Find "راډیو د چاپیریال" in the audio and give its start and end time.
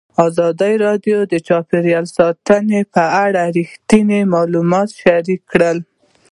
0.85-2.05